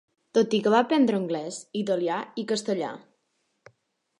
Tot 0.35 0.53
i 0.57 0.59
que 0.67 0.71
va 0.75 0.79
aprendre 0.85 1.19
anglès, 1.23 1.59
italià 1.81 2.17
i 2.45 2.47
castellà. 2.53 2.91